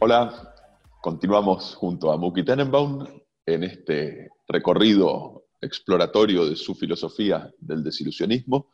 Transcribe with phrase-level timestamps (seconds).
[0.00, 0.54] Hola,
[1.00, 3.06] continuamos junto a Muki Tenenbaum
[3.46, 8.72] en este recorrido exploratorio de su filosofía del desilusionismo,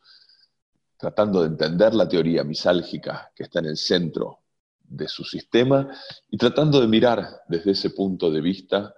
[0.98, 4.40] tratando de entender la teoría misálgica que está en el centro
[4.82, 5.88] de su sistema
[6.28, 8.94] y tratando de mirar desde ese punto de vista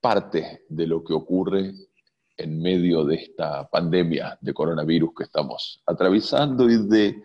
[0.00, 1.74] parte de lo que ocurre
[2.36, 7.22] en medio de esta pandemia de coronavirus que estamos atravesando y de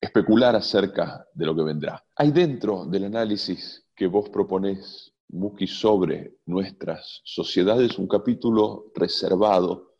[0.00, 2.04] especular acerca de lo que vendrá.
[2.16, 9.94] Hay dentro del análisis que vos proponés, Muki, sobre nuestras sociedades un capítulo reservado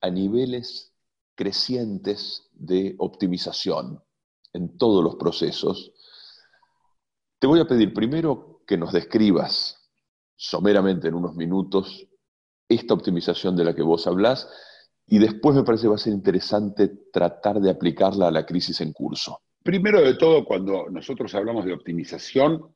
[0.00, 0.93] a niveles
[1.34, 4.02] crecientes de optimización
[4.52, 5.92] en todos los procesos.
[7.38, 9.90] Te voy a pedir primero que nos describas
[10.36, 12.06] someramente en unos minutos
[12.68, 14.48] esta optimización de la que vos hablás
[15.06, 18.92] y después me parece va a ser interesante tratar de aplicarla a la crisis en
[18.92, 19.40] curso.
[19.62, 22.74] Primero de todo, cuando nosotros hablamos de optimización,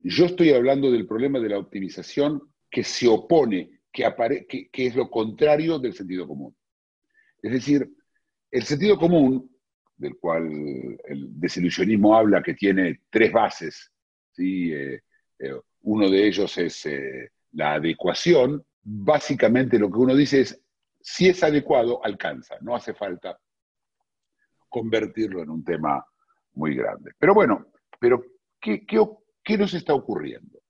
[0.00, 4.94] yo estoy hablando del problema de la optimización que se opone, que, apare- que es
[4.96, 6.54] lo contrario del sentido común.
[7.42, 7.88] Es decir,
[8.50, 9.50] el sentido común,
[9.96, 10.46] del cual
[11.04, 13.90] el desilusionismo habla, que tiene tres bases,
[14.32, 14.72] ¿sí?
[14.72, 15.02] Eh,
[15.38, 20.60] eh, uno de ellos es eh, la adecuación, básicamente lo que uno dice es,
[21.00, 23.38] si es adecuado, alcanza, no hace falta
[24.68, 26.04] convertirlo en un tema
[26.54, 27.12] muy grande.
[27.18, 27.66] Pero bueno,
[27.98, 28.24] pero
[28.60, 29.04] ¿qué, qué,
[29.42, 30.60] qué nos está ocurriendo?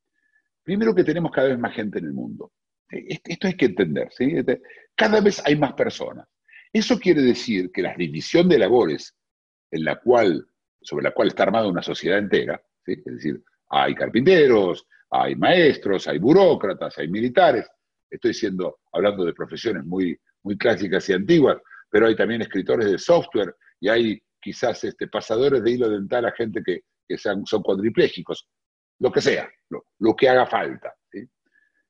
[0.62, 2.52] Primero que tenemos cada vez más gente en el mundo.
[2.88, 4.24] Est- Esto hay que entender, ¿sí?
[4.36, 4.62] Este,
[4.94, 6.26] Cada vez hay más personas.
[6.72, 9.14] Eso quiere decir que la división de labores
[9.70, 10.46] en la cual,
[10.80, 16.18] sobre la cual está armada una sociedad entera, es decir, hay carpinteros, hay maestros, hay
[16.18, 17.68] burócratas, hay militares,
[18.10, 21.58] estoy siendo, hablando de profesiones muy, muy clásicas y antiguas,
[21.90, 26.32] pero hay también escritores de software y hay quizás este, pasadores de hilo dental a
[26.32, 28.48] gente que, que sean, son cuadriplégicos,
[28.98, 29.50] lo que sea,
[29.98, 30.94] lo, que haga falta.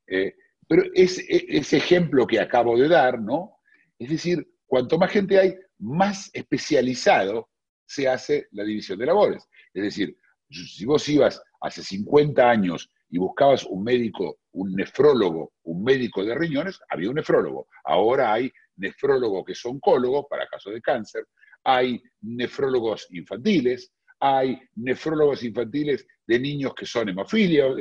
[0.07, 0.35] Eh,
[0.69, 3.59] pero ese, ese ejemplo que acabo de dar, ¿no?
[3.99, 7.51] Es decir, cuanto más gente hay, más especializado
[7.85, 9.47] se hace la división de labores.
[9.75, 10.17] Es decir,
[10.49, 16.35] si vos ibas hace 50 años y buscabas un médico, un nefrólogo, un médico de
[16.35, 17.69] riñones, había un nefrólogo.
[17.85, 21.27] Ahora hay nefrólogos que son oncólogos para casos de cáncer,
[21.65, 27.75] hay nefrólogos infantiles, hay nefrólogos infantiles de niños que son hemofilia, eh,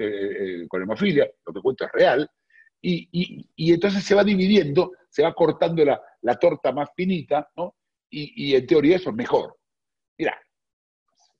[0.63, 2.29] eh, con hemofilia, lo que cuento es real,
[2.81, 7.75] y, entonces se va dividiendo, se va cortando la, la torta más finita, ¿no?
[8.09, 9.57] Y, y en teoría eso es mejor.
[10.17, 10.39] Mira,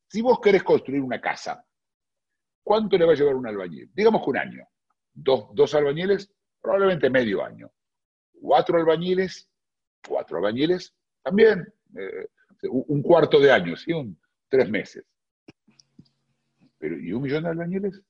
[0.07, 1.65] si vos querés construir una casa,
[2.63, 3.89] ¿cuánto le va a llevar un albañil?
[3.93, 4.67] Digamos que un año.
[5.13, 7.71] Dos, dos albañiles, probablemente medio año.
[8.41, 9.49] Cuatro albañiles,
[10.05, 10.93] cuatro albañiles,
[11.23, 11.65] también
[11.97, 12.27] eh,
[12.69, 13.93] un un cuarto de año, ¿sí?
[13.93, 15.05] Un- tres meses.
[16.77, 18.01] Pero, ¿y un millón de albañiles?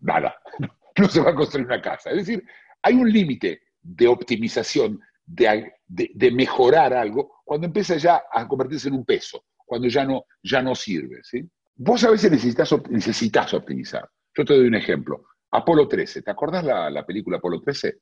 [0.00, 0.36] Nada,
[0.98, 2.10] no se va a construir una casa.
[2.10, 2.44] Es decir,
[2.84, 8.94] hay un límite de optimización, de, de- mejorar algo, cuando empieza ya a convertirse en
[8.94, 11.20] un peso, cuando ya no, ya no sirve.
[11.22, 11.42] ¿sí?
[11.76, 14.08] Vos a veces necesitas, necesitas optimizar.
[14.36, 15.24] Yo te doy un ejemplo.
[15.50, 17.96] Apolo 13, ¿te acordás la, la película Apolo 13?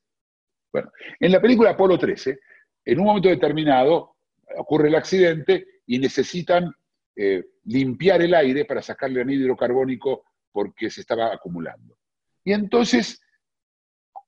[0.71, 2.39] Bueno, en la película Apolo 13,
[2.85, 4.17] en un momento determinado
[4.57, 6.73] ocurre el accidente y necesitan
[7.15, 11.97] eh, limpiar el aire para sacarle anhídrido carbónico porque se estaba acumulando.
[12.43, 13.21] Y entonces,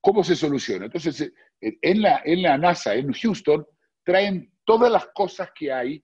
[0.06, 0.84] ¿cómo se soluciona?
[0.84, 1.20] Entonces,
[1.60, 3.66] eh, en la, en la NASA, en Houston,
[4.04, 6.00] traen todas las cosas que hay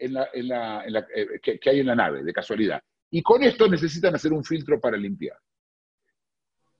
[0.00, 2.82] en la, en la- eh, que, hay en la nave, de casualidad.
[3.12, 5.38] Y con esto necesitan hacer un filtro para limpiar.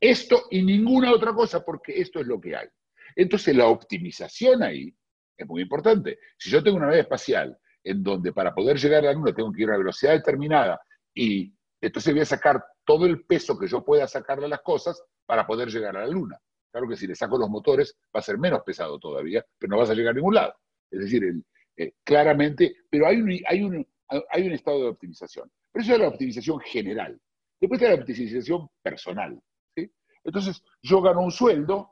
[0.00, 2.67] Esto y ninguna otra cosa, porque esto es lo que hay.
[3.15, 4.93] Entonces, la optimización ahí
[5.37, 6.19] es muy importante.
[6.37, 9.53] Si yo tengo una nave espacial en donde para poder llegar a la Luna tengo
[9.53, 10.81] que ir a velocidad determinada
[11.14, 15.00] y entonces voy a sacar todo el peso que yo pueda sacarle a las cosas
[15.26, 16.38] para poder llegar a la Luna.
[16.71, 19.79] Claro que si le saco los motores va a ser menos pesado todavía, pero no
[19.79, 20.55] vas a llegar a ningún lado.
[20.91, 21.23] Es decir,
[21.76, 23.87] eh, claramente, pero hay un,
[24.53, 25.50] estado de optimización.
[25.73, 27.21] Pero eso es la optimización general.
[27.61, 29.41] Después está la optimización personal.
[30.25, 31.91] Entonces, yo gano un sueldo,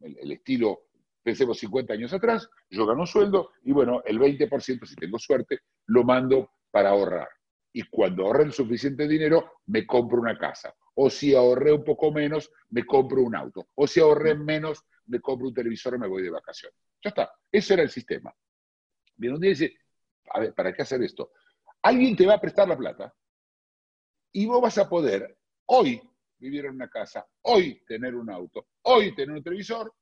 [0.00, 0.88] el, el estilo,
[1.22, 5.60] pensemos 50 años atrás, yo gano un sueldo y bueno, el 20%, si tengo suerte,
[5.86, 7.28] lo mando para ahorrar.
[7.72, 10.74] Y cuando ahorre suficiente dinero, me compro una casa.
[11.00, 13.68] O si ahorré un poco menos, me compro un auto.
[13.76, 16.76] O si ahorré menos, me compro un televisor y me voy de vacaciones.
[17.00, 17.32] Ya está.
[17.52, 18.34] Ese era el sistema.
[19.14, 19.78] Bien, un día dice,
[20.28, 21.30] a ver, ¿para qué hacer esto?
[21.82, 23.14] Alguien te va a prestar la plata
[24.32, 26.02] y vos vas a poder hoy
[26.36, 29.94] vivir en una casa, hoy tener un auto, hoy tener un televisor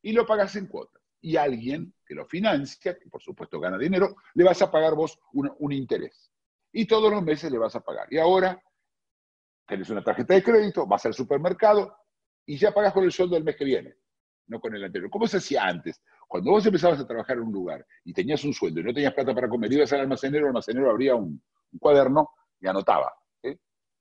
[0.00, 1.02] y lo pagas en cuotas.
[1.20, 5.18] Y alguien que lo financia, que por supuesto gana dinero, le vas a pagar vos
[5.32, 6.30] un, un interés.
[6.70, 8.06] Y todos los meses le vas a pagar.
[8.12, 8.62] Y ahora
[9.66, 11.96] tenés una tarjeta de crédito, vas al supermercado
[12.44, 13.96] y ya pagas con el sueldo del mes que viene,
[14.46, 15.10] no con el anterior.
[15.10, 16.02] ¿Cómo se hacía antes?
[16.28, 19.14] Cuando vos empezabas a trabajar en un lugar y tenías un sueldo y no tenías
[19.14, 21.42] plata para comer, ibas al almacenero, el almacenero abría un,
[21.78, 22.30] cuaderno
[22.60, 23.12] y anotaba.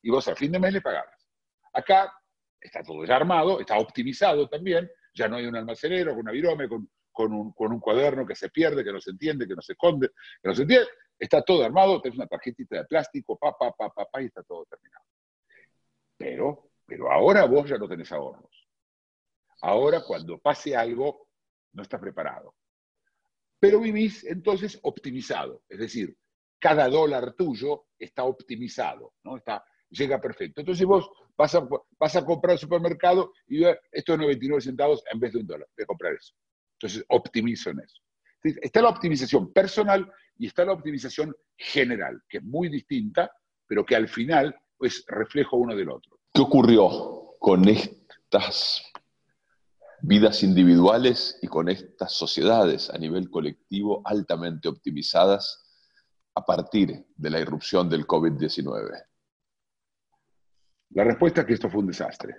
[0.01, 1.27] Y vos al fin de mes le pagabas.
[1.73, 2.13] Acá
[2.62, 6.69] está todo ya armado, está optimizado también, ya no hay un almacenero con una virome,
[6.69, 9.62] con, con, un, con un cuaderno que se pierde, que no se entiende, que no
[9.62, 10.09] se esconde,
[10.41, 10.88] que no se entiende.
[11.17, 14.44] Está todo armado, tenés una tarjetita de plástico, pa, pa, pa, pa, pa, y está
[14.44, 15.06] todo terminado.
[16.17, 18.67] Pero, pero ahora vos ya no tenés ahorros.
[19.62, 21.29] Ahora cuando pase algo,
[21.73, 22.56] no estás preparado.
[23.59, 26.15] Pero vivís entonces optimizado, es decir,
[26.59, 29.38] cada dólar tuyo está optimizado, ¿no?
[29.38, 30.62] Está, llega perfecto.
[30.62, 31.56] Entonces vos vas
[32.15, 35.85] a, comprar al supermercado y esto es 99 centavos en vez de un dólar, a
[35.85, 36.33] comprar eso.
[36.73, 38.01] Entonces optimizo en eso.
[38.44, 43.31] Está la optimización personal y está la optimización general, que es muy distinta,
[43.65, 46.19] pero que al final es reflejo uno del otro.
[46.33, 48.83] ¿Qué ocurrió con estas
[50.01, 55.63] vidas individuales y con estas sociedades a nivel colectivo altamente optimizadas
[56.36, 59.06] a partir de la irrupción del COVID-19?
[60.92, 62.36] La respuesta es que esto fue un desastre.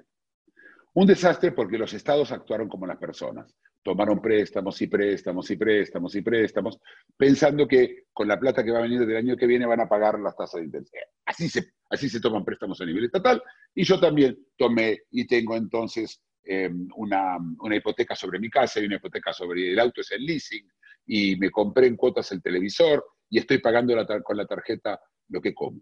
[0.96, 3.54] Un desastre porque los estados actuaron como las personas.
[3.82, 6.80] Tomaron préstamos y préstamos y préstamos y préstamos,
[7.14, 9.90] pensando que con la plata que va a venir del año que viene van a
[9.90, 10.88] pagar las tasas de interés.
[11.26, 13.42] Así se, así se toman préstamos a nivel estatal.
[13.74, 18.86] Y yo también tomé y tengo entonces eh, una, una, hipoteca sobre mi casa y
[18.86, 20.66] una hipoteca sobre el auto, es el leasing,
[21.04, 25.42] y me compré en cuotas el televisor y estoy pagando la, con la tarjeta lo
[25.42, 25.78] que como,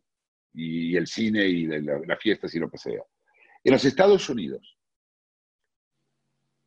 [0.54, 3.02] y el cine y las la fiestas y lo que sea.
[3.62, 4.76] En los Estados Unidos,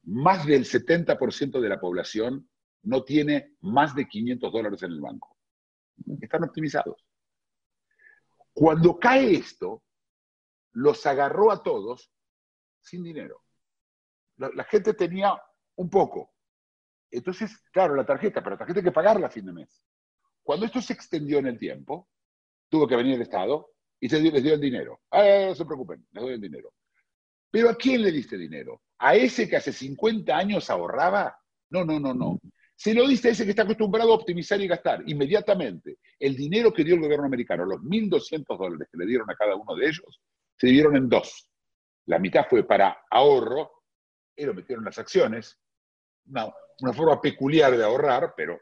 [0.08, 2.50] más del 70% de la población
[2.84, 5.38] no tiene más de 500 dólares en el banco.
[6.22, 7.06] Están optimizados.
[8.54, 9.84] Cuando cae esto,
[10.74, 12.12] los agarró a todos
[12.80, 13.44] sin dinero.
[14.38, 15.36] La, gente tenía
[15.76, 16.34] un poco.
[17.12, 19.84] Entonces, claro, la tarjeta, pero la tarjeta hay que pagarla a fin de mes.
[20.42, 22.10] Cuando esto se extendió en el tiempo,
[22.70, 25.02] tuvo que venir el Estado y se dio, les dio el dinero.
[25.12, 26.74] Ah, no se preocupen, les doy el dinero.
[27.52, 28.82] Pero ¿a quién le diste dinero?
[29.00, 31.38] ¿A ese que hace 50 años ahorraba?
[31.70, 32.40] No, no, no, no.
[32.76, 35.98] Se lo diste a ese que está acostumbrado a optimizar y gastar inmediatamente.
[36.20, 39.56] El dinero que dio el gobierno americano, los 1.200 dólares que le dieron a cada
[39.56, 40.22] uno de ellos,
[40.56, 41.50] se dividieron en dos.
[42.06, 43.84] La mitad fue para ahorro
[44.36, 45.60] y lo metieron en las acciones.
[46.28, 46.48] Una,
[46.82, 48.60] una forma peculiar de ahorrar, pero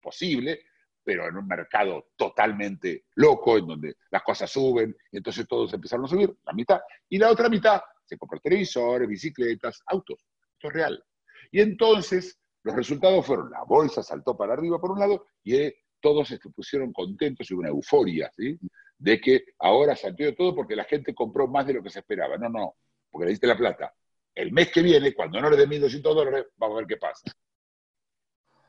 [0.00, 0.62] posible,
[1.04, 6.04] pero en un mercado totalmente loco, en donde las cosas suben, y entonces todos empezaron
[6.04, 6.80] a subir, la mitad.
[7.08, 10.24] Y la otra mitad se compró televisores, bicicletas, autos.
[10.54, 11.04] Esto es real.
[11.52, 15.76] Y entonces los resultados fueron, la bolsa saltó para arriba por un lado y eh,
[16.00, 18.58] todos se pusieron contentos y una euforia, ¿sí?
[18.96, 22.36] De que ahora saltó todo porque la gente compró más de lo que se esperaba.
[22.38, 22.76] No, no,
[23.10, 23.94] porque le diste la plata.
[24.34, 27.30] El mes que viene, cuando no le dé 1.200 dólares, vamos a ver qué pasa.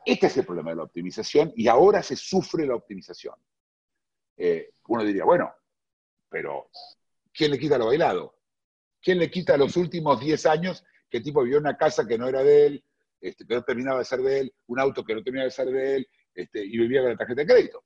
[0.05, 3.35] Este es el problema de la optimización y ahora se sufre la optimización.
[4.37, 5.53] Eh, uno diría, bueno,
[6.29, 6.69] pero
[7.33, 8.38] ¿quién le quita lo bailado?
[9.01, 12.17] ¿Quién le quita los últimos 10 años que el tipo vivió en una casa que
[12.17, 12.83] no era de él,
[13.21, 15.67] este, que no terminaba de ser de él, un auto que no terminaba de ser
[15.67, 17.83] de él, este, y vivía con la tarjeta de crédito?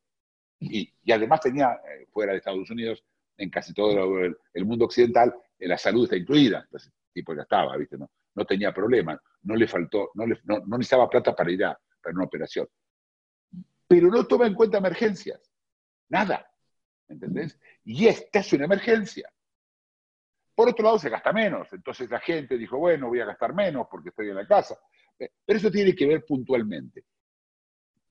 [0.59, 3.03] Y, y además tenía, eh, fuera de Estados Unidos,
[3.37, 6.61] en casi todo el, el mundo occidental, eh, la salud está incluida.
[6.61, 7.97] Entonces, el tipo ya estaba, ¿viste?
[7.97, 11.65] No, no tenía problema, no le faltó, no, le, no, no necesitaba plata para ir
[11.65, 12.67] a para una operación.
[13.87, 15.51] Pero no toma en cuenta emergencias.
[16.09, 16.47] Nada.
[17.07, 17.59] ¿Entendés?
[17.83, 19.32] Y esta es una emergencia.
[20.55, 21.67] Por otro lado, se gasta menos.
[21.71, 24.77] Entonces la gente dijo, bueno, voy a gastar menos porque estoy en la casa.
[25.17, 27.05] Pero eso tiene que ver puntualmente.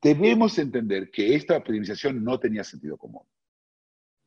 [0.01, 3.23] Debemos entender que esta optimización no tenía sentido común.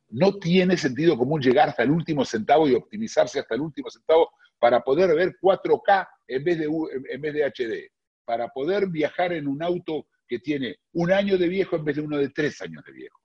[0.08, 4.30] No tiene sentido común llegar hasta el último centavo y optimizarse hasta el último centavo
[4.58, 6.68] para poder ver 4K en vez de,
[7.10, 7.92] en vez de HD,
[8.24, 12.02] para poder viajar en un auto que tiene un año de viejo en vez de
[12.02, 13.20] uno de tres años de viejo.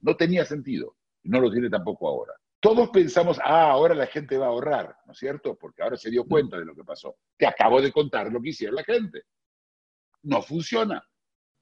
[0.00, 0.96] No tenía sentido.
[1.24, 2.32] No lo tiene tampoco ahora
[2.62, 5.58] todos pensamos, ah, ahora la gente va a ahorrar, ¿no es cierto?
[5.58, 7.16] Porque ahora se dio cuenta de lo que pasó.
[7.36, 9.22] Te acabo de contar lo que hicieron la gente.
[10.22, 11.02] No funciona.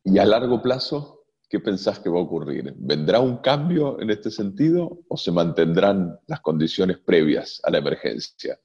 [0.05, 2.75] ¿Y a largo plazo, qué pensás que va a ocurrir?
[2.77, 8.61] ¿Vendrá un cambio en este sentido o se mantendrán las condiciones previas a la emergencia?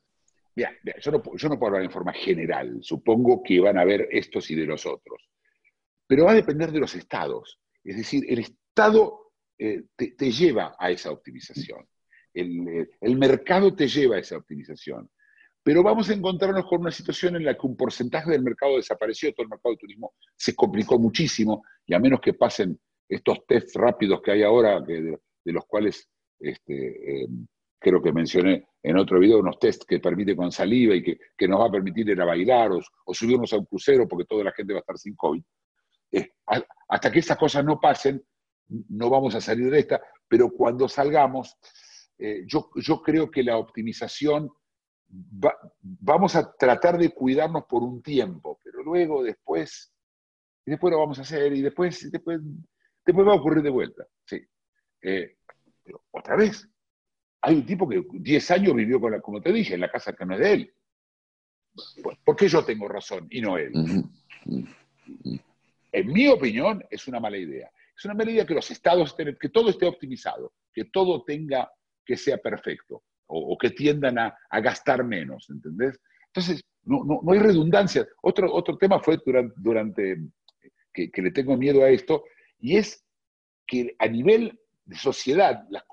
[0.55, 2.79] Mira, mira yo, no, yo no puedo hablar en forma general.
[2.81, 5.29] Supongo que van a haber estos y de los otros.
[6.05, 7.61] Pero va a depender de los estados.
[7.81, 11.87] Es decir, el Estado eh, te, lleva a esa optimización.
[12.35, 15.09] El, el, mercado te lleva a esa optimización.
[15.63, 19.33] Pero vamos a encontrarnos con una situación en la que un porcentaje del mercado desapareció,
[19.33, 23.75] todo el mercado de turismo se complicó muchísimo, y a menos que pasen estos test
[23.75, 26.07] rápidos que hay ahora, de, los cuales
[26.39, 27.27] este, eh,
[27.79, 31.59] creo que mencioné en otro video, unos test que permite con saliva y que, nos
[31.59, 34.73] va a permitir ir a bailar o, subirnos a un crucero porque toda la gente
[34.73, 35.41] va a estar sin COVID.
[36.11, 36.31] Eh,
[36.87, 38.23] hasta que esas cosas no pasen,
[38.89, 41.57] no vamos a salir de esta, pero cuando salgamos,
[42.17, 44.49] eh, yo, yo, creo que la optimización,
[45.81, 49.93] vamos a tratar de cuidarnos por un tiempo, pero luego después,
[50.65, 52.41] después lo vamos a hacer y después, después
[53.05, 54.41] Después va a ocurrir de vuelta, sí.
[55.01, 55.37] Eh,
[55.83, 56.67] pero otra vez,
[57.41, 60.13] hay un tipo que 10 años vivió, con la, como te dije, en la casa
[60.13, 60.73] que no es de él.
[62.23, 63.73] ¿Por qué yo tengo razón y no él?
[65.91, 67.69] En mi opinión, es una mala idea.
[67.95, 71.71] Es una mala idea que los estados, que todo esté optimizado, que todo tenga
[72.05, 75.99] que sea perfecto, o, que tiendan a, gastar menos, ¿entendés?
[76.27, 78.07] Entonces, no, no, hay redundancia.
[78.21, 79.19] Otro, otro tema fue
[79.55, 80.17] durante,
[80.93, 82.23] que, le tengo miedo a esto,
[82.59, 83.03] y es
[83.65, 85.83] que a nivel de sociedad, las,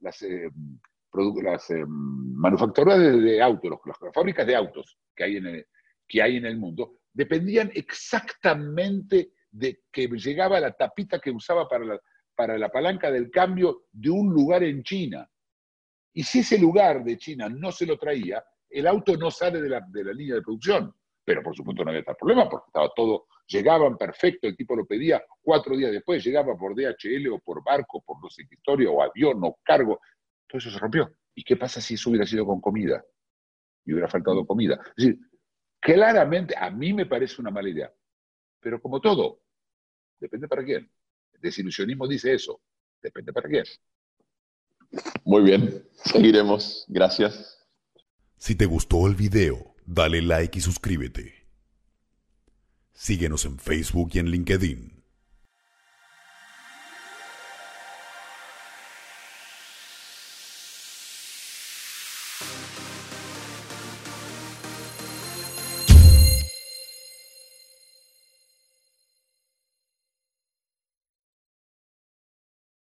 [0.00, 5.66] las, eh, eh, manufacturas de, autos, las, fábricas de autos que hay, en el,
[6.08, 11.84] que hay en el mundo, dependían exactamente de que llegaba la tapita que usaba para
[11.84, 12.00] la,
[12.36, 15.28] para la palanca del cambio de un lugar en China.
[16.12, 19.68] Y si ese lugar de China no se lo traía, el auto no sale de
[19.68, 19.80] la,
[20.12, 20.94] línea de producción.
[21.24, 24.86] Pero por supuesto no había tal problema porque estaba todo llegaban perfecto, el tipo lo
[24.86, 29.02] pedía, cuatro días después llegaba por DHL o por barco, por no sé historia, o
[29.02, 30.00] avión o cargo,
[30.46, 31.10] todo eso se rompió.
[31.34, 33.04] ¿Y qué pasa si eso hubiera sido con comida?
[33.84, 34.80] Y hubiera faltado comida.
[34.96, 35.20] Es decir,
[35.80, 37.92] claramente a mí me parece una mala idea,
[38.60, 39.42] pero como todo,
[40.18, 40.90] depende para quién.
[41.36, 42.60] El desilusionismo dice eso,
[43.02, 43.64] depende para quién.
[45.24, 46.84] Muy bien, seguiremos.
[46.88, 47.66] Gracias.
[48.38, 51.46] Si te gustó el video, dale like y suscríbete.
[52.92, 54.95] Síguenos en Facebook y en LinkedIn.